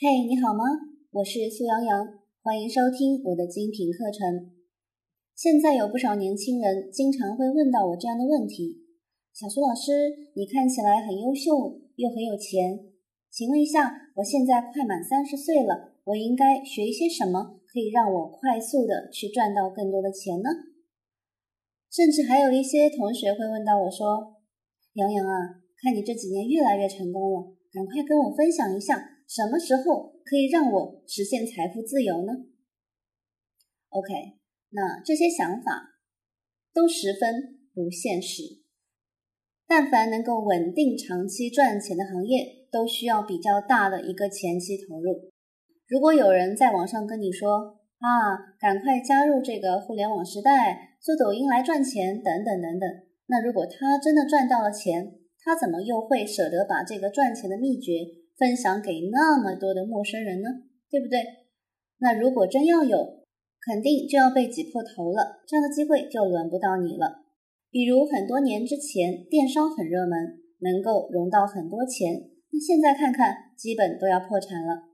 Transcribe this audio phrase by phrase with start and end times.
[0.00, 0.62] 嘿，你好吗？
[1.10, 2.06] 我是苏阳阳，
[2.40, 4.54] 欢迎收听我的精品课程。
[5.34, 8.86] 现在有不少年轻人经常会问到我这样的问题：
[9.34, 12.78] 小苏老师，你看起来很优秀，又很有钱，
[13.28, 20.48] 请问一下，我现在快满三十岁了，我应该学一些什么，可以让我快速的去赚到更多的钱呢？
[21.90, 24.36] 甚至还有一些同学会问到我说
[24.94, 32.32] ：“阳阳啊，看你这几年越来越成功了，赶快跟我分享一下，什么时候可以让我实现财富自由呢
[33.90, 34.12] ？”OK，
[34.70, 36.00] 那这些想法
[36.72, 38.42] 都十分不现实。
[39.66, 45.30] 但凡能够稳定长期赚钱的行业，都需要比较大的一个前期投入。
[45.86, 50.86] 如果有人在网上跟你说啊，赶快加入这个互联网时代。
[51.00, 52.88] 做抖音来赚钱，等等等等。
[53.26, 57.92] 那如果他真的赚到了钱，他怎么又会舍得把这个赚钱的秘诀
[58.38, 60.48] 分享给那么多的陌生人呢？
[60.88, 61.18] 对不对？
[61.98, 63.24] 那如果真要有，
[63.60, 67.24] 肯定就要被挤破头了，这样的机会就轮不到你了。
[67.70, 74.84] 比如很多年之前，电商很热门，能够融到很多钱，那现在看看，基本都要破产了。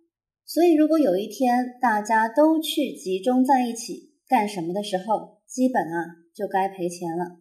[0.47, 7.39] 所以，如果有一天大家都去集中在一起干什么的时候，基本啊，就该赔钱了。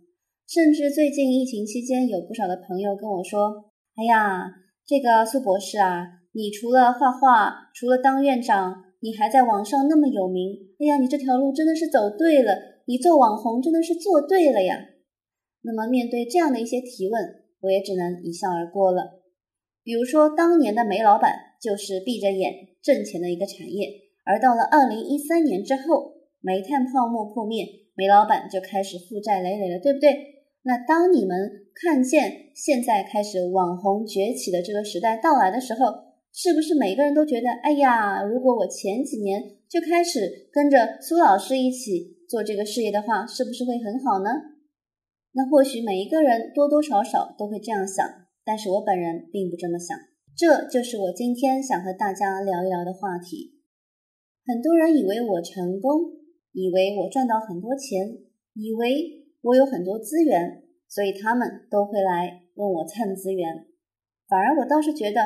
[0.48, 4.52] 甚至最近疫情期间，有不少的朋友跟我说：“哎呀，
[4.86, 10.58] 这个苏博士啊，你除了画画，除了当院长，你还在网上那么有名。
[10.78, 12.54] 哎呀，你这条路真的是走对了，
[12.86, 14.90] 你做网红真的是做对了呀。”
[15.64, 19.22] 那么面对这样的一些提问，我也只能一笑而过了。
[19.84, 23.88] 比如说，当年的煤老板就是闭着眼挣钱的一个产业，
[24.26, 27.66] 而到了二零一三年之后，煤炭泡沫破灭。
[27.96, 30.43] 煤老板就开始负债累累了，对不对？
[30.64, 35.80] 那当你们看见现在开始网红崛起的这个时代到来的时候，
[36.32, 44.30] 是不是每个人都觉得，哎呀，如果我前几年就开始跟着苏老师一起做这个事业的话，是不是会很好呢？
[45.34, 48.08] 那或许每一个人多多少少都会这样想，
[48.46, 49.98] 但是我本人并不这么想。
[50.36, 53.60] 这就是我今天想和大家聊一聊的话题。
[54.46, 56.24] 很多人以为我成功。
[56.56, 58.16] 以为我赚到很多钱，
[58.54, 63.68] 以为我有很多资源，所以他们都会来问我蹭资源。
[64.28, 65.20] 反而我倒是觉得，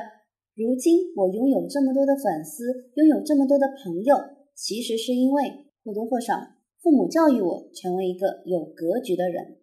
[0.55, 4.17] 如今我拥有这么多的粉丝，拥有这么多的朋友，
[4.55, 6.33] 其实是因为或多或少
[6.81, 9.57] 父母教育我成为一个有格局的人。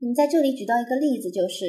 [0.00, 1.66] 那么在这里举到一个例子，就是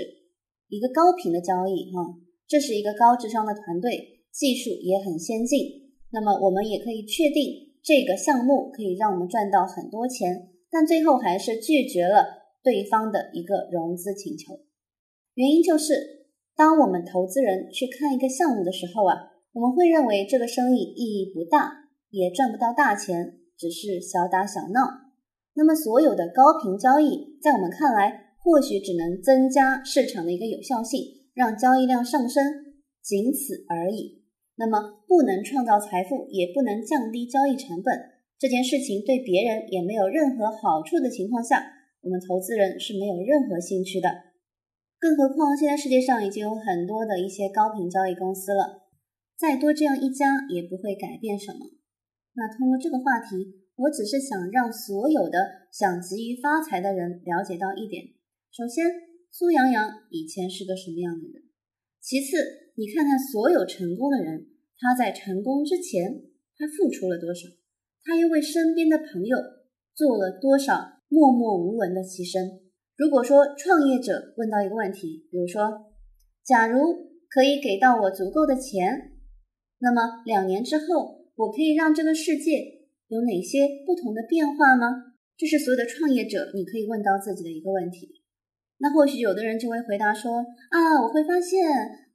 [0.68, 5.60] 一个高频的交易，哈，这是一个高智商的团队，技术也很先进。
[6.12, 7.62] 那么我们也可以确定。
[7.86, 14.60] 这个项目可以让我们赚到很多钱，但最后还是拒绝了对方的一个融资请求。
[15.36, 19.16] 原因就是，当我们投资人去看一个项目的时候啊，
[19.54, 24.82] 我们会认为这个生意意义不大，也赚不到大钱，只是小打小闹。
[25.54, 31.00] 那么，所有的高频交易，在我们看来，或许只能增加市场的一个有效性，
[31.34, 32.44] 让交易量上升，
[33.02, 34.26] 仅此而已。
[34.58, 41.64] 那么不能创造财富，也不能降低交易成本，这件事情对别人也没有任何好处的情况下，
[42.02, 44.10] 我们投资人是没有任何兴趣的。
[45.00, 48.88] 更何况现在世界上已经有很多的一些高频交易公司了，
[49.38, 51.60] 再多这样一家也不会改变什么。
[52.34, 55.40] 那通过这个话题，我只是想让所有的
[55.72, 58.04] 想急于发财的人了解到一点：
[58.52, 58.86] 首先，
[59.32, 61.44] 苏阳阳以前是个什么样的人？
[62.02, 62.66] 其次。
[62.78, 64.48] 你看看所有成功的人，
[64.78, 66.26] 他在成功之前，
[66.58, 67.48] 他付出了多少？
[68.06, 69.36] 他又为身边的朋友
[69.96, 72.62] 做了多少默默无闻的牺牲？
[72.96, 75.92] 如果说创业者问到一个问题，比如说，
[76.46, 76.80] 假如
[77.28, 79.12] 可以给到我足够的钱，
[79.80, 85.16] 那么两年之后，我可以让这个世界有哪些不同的变化吗？
[85.36, 88.22] 这是所有的创业者你可以问到自己的一个问题。
[88.78, 90.32] 那或许有的人就会回答说：
[90.70, 91.66] 啊，我会发现。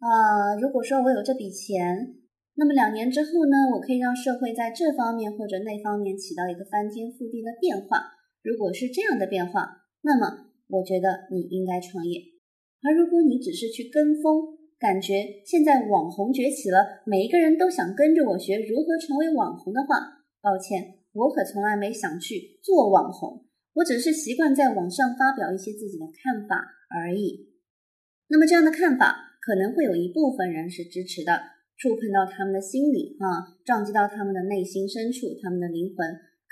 [0.00, 2.15] 啊，如果说我有这笔钱，
[2.60, 8.20] 那么两年之后呢，我可以让社会在这方面或者那方面起到一个翻天覆地的变化。
[8.43, 12.20] 如果是这样的变化，那么我觉得你应该创业。
[12.85, 26.61] 而如果你只是去跟风，感觉现在网红崛起了，每一个人都想跟着我学如何成为网红的话，抱歉，我可从来没想去做网红，我只是习惯在网上发表一些自己的看法
[26.93, 27.49] 而已。
[28.29, 29.29] 那么这样的看法。
[29.43, 31.32] 可能会有一部分人是支持的，
[31.81, 35.97] 触碰到他们的心理啊，撞击到他们的内心深处，他们的灵魂，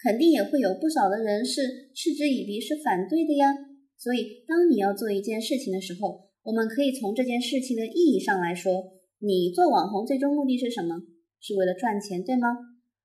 [0.02, 3.52] 肯定也会有不少的人是嗤之以鼻，是反对的呀。
[3.98, 8.72] 所以，当你要做一件事情的时候，我们可以从这件事情的意义上来说，
[9.18, 10.96] 你做网红最终目的是什么？
[11.42, 12.48] 是为了赚钱，对吗？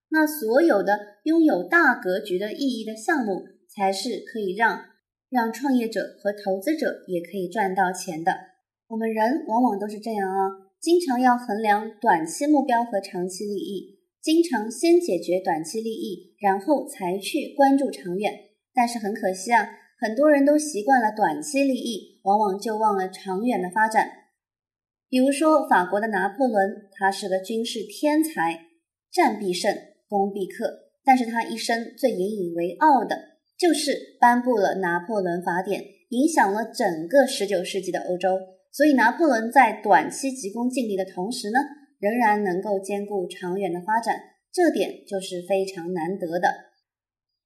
[0.10, 4.80] 那所有的拥有大格局的意义的项目，才是可以让
[5.30, 8.32] 让创业者和投资者也可以赚到钱的。
[8.88, 18.34] 我们人往往都是这样啊，经常要衡量短期目标和长期利益，经常先解决短期利益，然后才去关注长远。
[18.74, 19.66] 但是很可惜啊，
[19.98, 24.10] 很多人都习惯了短期利益，往往就忘了长远的发展。
[25.08, 28.66] 比如说法国的拿破仑，他是个军事天才，
[29.10, 29.74] 战必胜。
[30.10, 33.18] 攻必克，但是他一生最引以为傲的
[33.58, 38.38] 就是颁布了拿破仑法典，影响了整个十九世纪的欧洲。
[38.74, 41.60] 所以拿破仑在短期急功近利的同时呢，
[42.00, 44.16] 仍然能够兼顾长远的发展，
[44.52, 46.50] 这点就是非常难得的。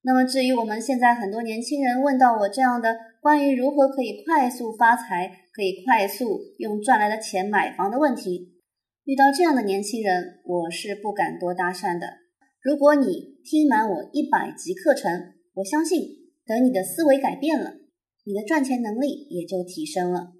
[0.03, 8.53] 那么至于我们现在很多年轻人问到我这样的关于如何可以快速发财、可以快速用赚来的钱买房的问题，
[9.03, 12.07] 遇到这样的年轻人，我是不敢多搭讪的。
[12.61, 16.01] 如果你听满我一百集课程，我相信
[16.45, 17.73] 等你的思维改变了，
[18.23, 20.36] 你的赚钱能力也就提升了。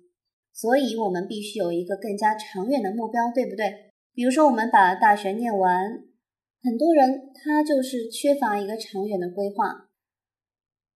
[0.60, 3.92] 所以，我们必须有一个更加长远的目标，对不对？
[4.16, 5.70] 比如说，我们把大学念完，
[6.64, 9.90] 很多人他就是缺乏一个长远的规划。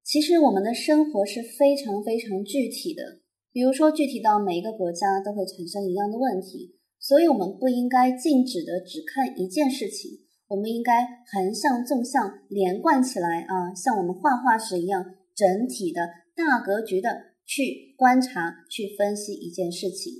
[0.03, 3.19] 其实，我们的生活是非常非常具体的，
[3.53, 10.21] 比如说具体到每一个国家都会产生一样的问题，所以我们不应该静止的只看一件事情。
[10.47, 15.05] 我们应该横向、纵向连贯起来啊，像我们画画时一样，
[15.35, 20.13] 整体的大格局的去观察、去分析一件事情，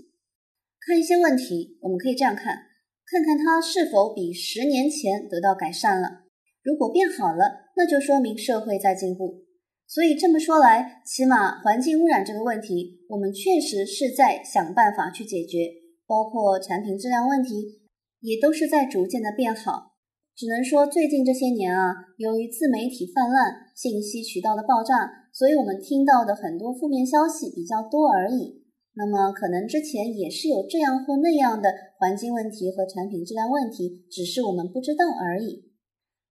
[0.81, 1.77] 看一些问题。
[1.79, 2.63] 我们可以这样看，
[3.05, 6.25] 看看它是否比十年前得到改善了。
[6.61, 9.45] 如果变好了，那就说明社会在进步。
[9.87, 15.71] 所以这么说来，起码环境污染这个问题，我们确实是在想办法去解决，
[16.05, 17.79] 包括产品质量问题，
[18.19, 19.93] 也都是在逐渐的变好。
[20.35, 28.61] 只能说最近这些年啊，由于自媒体泛滥、信息渠道的爆炸，所以我们听到的很多负面消息比较多而已。
[28.93, 35.71] 那么可能之前也是有这样或那样的环境问题和产品质量问题，只是我们不知道而已。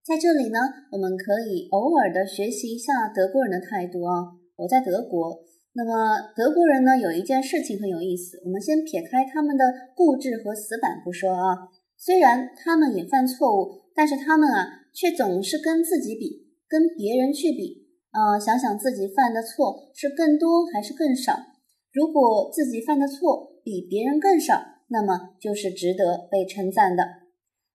[0.04, 0.58] 在这里呢，
[0.92, 4.36] 我们可以偶尔的学习一下德国人的态度啊。
[4.56, 5.40] 我在德国，
[5.72, 9.64] 那么德国人呢有一件事情很有意思，我们先撇开他们的
[9.96, 13.80] 固执和死板不说啊，虽然他们也犯错误。
[13.92, 18.38] 但是他们啊，却总是跟自己比，跟别人去比啊。
[18.38, 21.34] 想想自己犯的错是更多还是更少？
[21.92, 27.04] 如果自己犯的错比别人更少，那么就是值得被称赞的。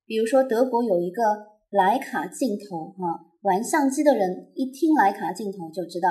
[0.05, 1.23] 比如说，德国有一个
[1.71, 6.09] 徕卡镜头啊，玩相机的人一听徕卡镜头就知道，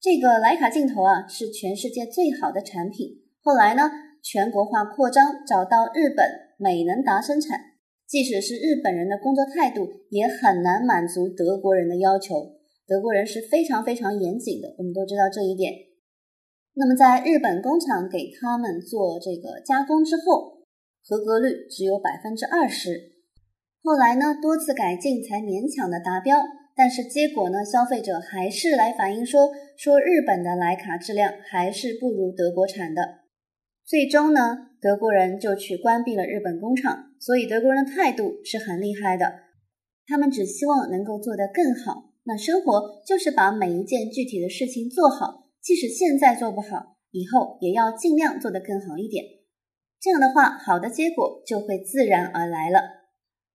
[0.00, 3.22] 这个徕卡镜头啊是全世界最好的产品。
[3.40, 3.90] 后来呢，
[4.22, 6.26] 全国化扩张，找到日本
[6.58, 7.60] 美能达生产。
[8.06, 12.57] 即使是日本人的工作态度，也很难满足德国人的要求。
[12.88, 15.74] 德国人是非常非常严谨的，我们都知道这一点。
[16.72, 20.62] 那么，在日本工厂给他们做这个加工之后，
[21.04, 23.12] 合格率只有百分之二十。
[23.82, 26.40] 后来呢，多次改进才勉强的达标。
[26.74, 33.02] 但是结果呢，消费者还是来反映说，说日本的徕卡质量还是不如德国产的。
[33.84, 39.26] 最终呢，德国人就去关闭了日本工厂，所以德国人的态度是很厉害的。
[40.06, 42.07] 他们只希望能够做得更好。
[42.28, 49.24] 那生活就是把每一件具体的事情做好，即使现在做不好，以后也要尽量做得更好一点。
[49.98, 52.80] 这样的话，好的结果就会自然而来了。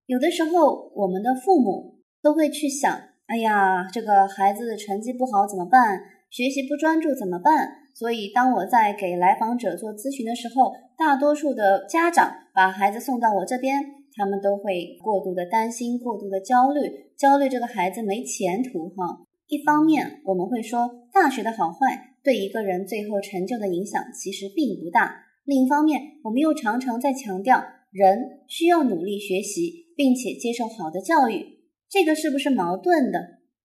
[0.07, 2.91] 有的时候，我们的父母都会去想：
[3.27, 6.01] 哎呀，这个孩子成绩不好怎么办？
[6.31, 7.69] 学习不专注怎么办？
[7.93, 13.79] 所以，当我在给来访者做咨询的时候，大多数的家长把孩子送到我这边，
[14.15, 16.81] 他们都会过度的担心、过度的焦虑，
[17.17, 18.89] 焦虑这个孩子没前途。
[18.89, 33.19] 哈，一方面我们会说大学的好坏对一个人最后成就的影响其实并不大，另一方面我们又常常在强调人需要努力学习，并且接受好的教育，这个是不是矛盾的？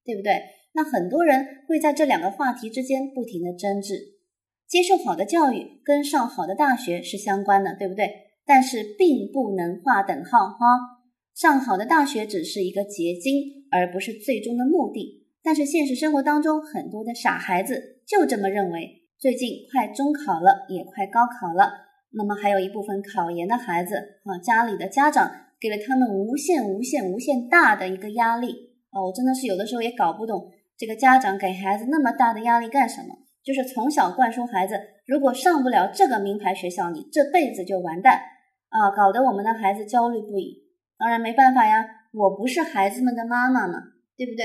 [0.04, 0.32] 对不对？
[0.72, 3.94] 那很多人会在这两个话题之间不停的争执。
[4.66, 8.06] 接受好的教育跟上好的大学是相关的，对不对？
[8.48, 10.56] 但是并不能划等号哈。
[11.34, 13.34] 上好的大学只是一个结晶，
[13.70, 15.26] 而不是最终的目的。
[15.42, 18.88] 但是现实生活当中，很多的傻孩子就这么认为。
[19.18, 21.70] 最近快中考了，也快高考了，
[22.12, 28.48] 那么还有一部分考研的孩子啊，家里的家长给了他们无限、无限、无限大的一个压力
[28.90, 33.14] 啊，我真的是有的时候也搞不懂，这个家长给孩子那么大的压力干什么？
[33.44, 34.74] 就是从小灌输孩子，
[35.06, 38.20] 如果上不了这个名牌学校，你这辈子就完蛋
[38.68, 38.90] 啊！
[38.94, 40.68] 搞得我们的孩子焦虑不已。
[40.98, 43.78] 当然没办法呀，我不是孩子们的妈妈嘛，
[44.16, 44.44] 对不对？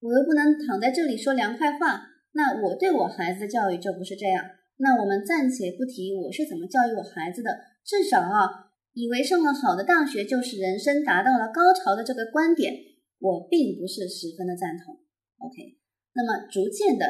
[0.00, 2.10] 我又不能躺在这里说凉快话。
[2.32, 4.44] 那我对我孩子的教育就不是这样。
[4.78, 7.50] 那我们暂且不提我是怎么教育我孩子的，
[7.84, 12.74] 至少啊，以为上了好的大学就是人生达到了高潮的这个观点，
[13.20, 14.94] 我并不是十分的赞同。
[15.38, 15.78] OK，
[16.14, 17.06] 那么逐渐的，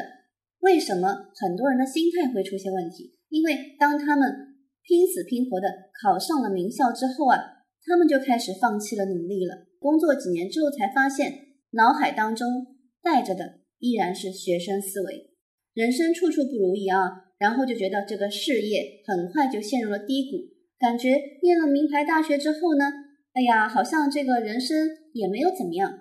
[0.59, 3.17] 为什么很多人的心态会出现问题？
[3.29, 4.44] 因为当他们
[4.87, 5.67] 拼死拼活的
[6.01, 7.37] 考上了名校之后啊，
[7.85, 9.65] 他们就开始放弃了努力了。
[9.79, 11.33] 工作几年之后才发现，
[11.71, 12.67] 脑海当中
[13.03, 15.31] 带着的依然是学生思维，
[15.73, 17.23] 人生处处不如意啊。
[17.37, 20.37] 然后就觉得这个事业很快就陷入了低谷，
[20.79, 22.85] 感觉念了名牌大学之后呢，
[23.33, 25.99] 哎呀，好像这个人生也没有怎么样。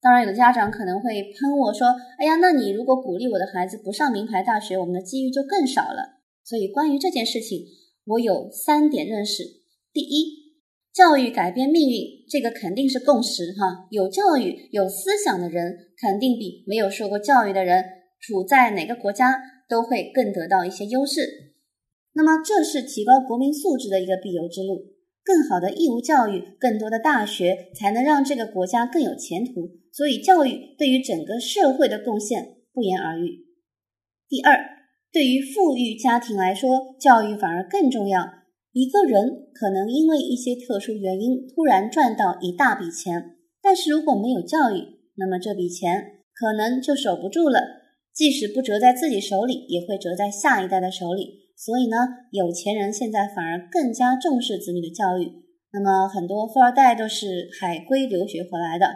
[0.00, 7.66] 当然，有的家长可能会喷我说：“哎呀，那你如果鼓励我的孩子不上名牌大学，我们的机遇就更少了。”所以，关于这件事情，
[8.10, 9.42] 我有三点认识：
[9.92, 10.54] 第一，
[10.92, 13.88] 教育改变命运，这个肯定是共识哈。
[13.90, 17.84] 有教育、有思想的人，肯定比没有受过教育的人，
[18.20, 19.40] 处在哪个国家。
[19.70, 21.20] 都会更得到一些优势，
[22.14, 24.96] 那么这是提高国民素质的一个必由之路。
[25.22, 29.78] 更好的义务教育，更多的大学，才能让这个国家更有前途。
[29.92, 33.46] 所以，教育对于整个社会的贡献不言而喻。
[34.28, 34.58] 第二，
[35.12, 38.20] 对于富裕家庭来说，教育反而更重要。
[38.72, 47.80] 一个人可能因为一些特殊原因突然赚到一大笔钱，但是如果没有教育，那么这笔钱可能就守不住了。
[48.14, 51.40] 即使不折在自己手里，也会折在下一代的手里。
[51.56, 51.96] 所以呢，
[52.30, 55.30] 有钱人现在反而更加重视子女的教育。
[55.72, 58.86] 那么，很多富二代都是海归留学回来的。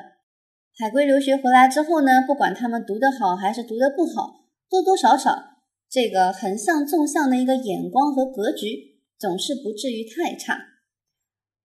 [0.79, 5.54] 海归留学回来之后呢，不管他们读得好还是读得不好，多多少少
[5.95, 10.59] 这个横向纵向的一个眼光和格局，总是不至于太差。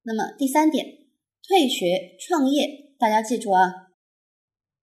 [0.04, 0.86] 那么第三点，
[1.48, 3.90] 退学创业，大家记住啊，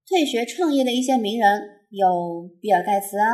[0.04, 1.76] 退学创业的一些名人。
[1.90, 3.24] 有比尔盖茨啊、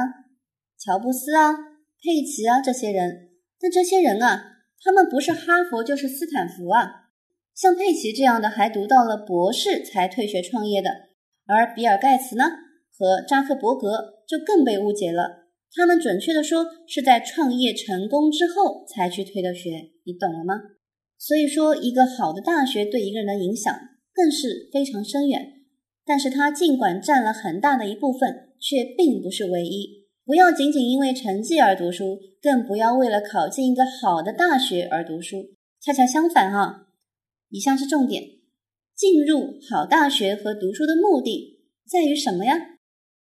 [0.79, 1.55] 乔布斯啊、
[2.03, 7.09] 佩奇啊这些人，但这些人啊，他们不是哈佛就是斯坦福啊。
[7.55, 10.91] 像佩奇这样的，还读到了博士才退学创业的，
[11.47, 12.45] 而比尔盖茨呢
[12.99, 15.42] 和扎克伯格就更被误解了。
[15.75, 20.55] 他们准确的说是在创业成功之后才去退的学，你懂了吗？
[21.19, 23.75] 所以说，一个好的大学对一个人的影响
[24.13, 25.63] 更是非常深远。
[26.05, 28.49] 但是它尽管占了很大的一部分。
[28.63, 30.07] 却并不是唯一。
[30.25, 35.57] 不要仅仅因为成绩而读书，更不要为了考进一个好的大学而读书。
[35.81, 36.87] 恰恰相反，哈，
[37.49, 38.23] 以下是重点：
[38.95, 42.55] 进入好大学和读书的目的在于什么呀？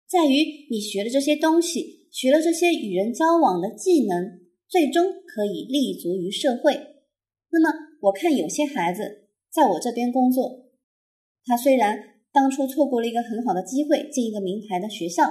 [0.07, 6.71] 在于你学的这些东西，学了这些与人交往的技能，最终可以立足于社会。
[7.51, 7.67] 那么，
[8.03, 10.69] 我看有些孩子在我这边工作，
[11.45, 12.15] 他虽然。
[12.35, 15.23] 当初错过了一个很好的机会进一个名牌的学校，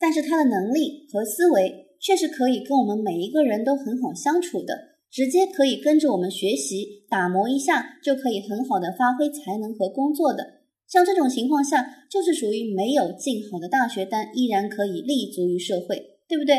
[0.00, 10.44] 但是他的能力和思维却是可以跟我们每一个人都很好相处的，直接可以跟着我们学习打磨一下，就可以很好的发挥才能和工作的。
[10.88, 16.56] 像这种情况下，就是属于没有进好的大学，但依然可以立足于社会，对不对？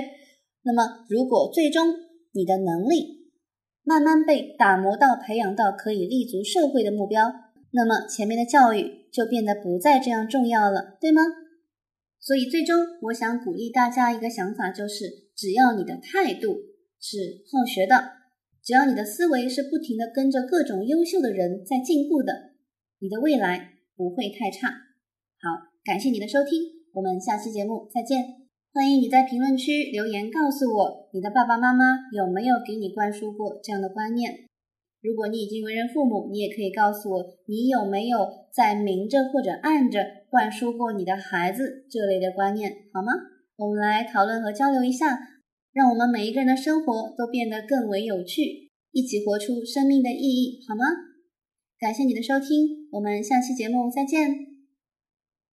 [0.61, 1.95] 那么，如果最终
[2.33, 3.31] 你的能力
[3.83, 7.33] 慢慢被打磨到培养到可以立足社会的目标，
[7.71, 8.99] 那么前面的教育。
[9.11, 11.21] 就变得不再这样重要了，对吗？
[12.17, 15.03] 所以最终，我想鼓励大家一个想法，就是
[15.35, 16.55] 只要你的态度
[16.97, 18.01] 是好学的，
[18.63, 22.53] 只要你的思维是不停的跟着各种优秀的人在进步的，
[22.99, 24.69] 你的未来不会太差。
[24.69, 25.49] 好，
[25.83, 26.63] 感谢你的收听，
[26.93, 28.40] 我们下期节目再见。
[28.73, 34.47] 欢迎你在评论区留言告诉我，你的爸爸妈妈有没有给你灌输过这样的观念。
[35.01, 38.25] 如果你已经为人父母，你也可以告诉我，你有没有
[38.55, 43.11] 在明着或者暗着灌输过你的孩子这类的观念，好吗？
[43.57, 45.19] 我们来讨论和交流一下，
[45.73, 50.85] 让我们每一个人的生活都变得更为有趣，一起活出生命的意义，好吗？
[51.77, 54.50] 感谢你的收听，我们下期节目再见。